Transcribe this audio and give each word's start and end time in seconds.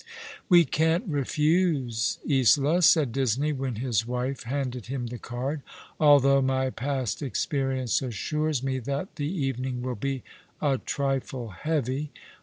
"We 0.49 0.65
can't 0.65 1.05
refuse, 1.07 2.17
Isola," 2.27 2.81
said 2.81 3.11
Disney, 3.11 3.53
when 3.53 3.75
his 3.75 4.03
wife 4.07 4.41
handed 4.45 4.87
him 4.87 5.05
the 5.05 5.19
card," 5.19 5.61
although 5.99 6.41
my 6.41 6.71
past 6.71 7.21
experience 7.21 8.01
assures 8.01 8.63
me 8.63 8.79
that 8.79 9.17
the 9.17 9.31
evening 9.31 9.83
will 9.83 9.93
be 9.93 10.23
a 10.59 10.79
trifle 10.79 11.49
heavy. 11.49 12.09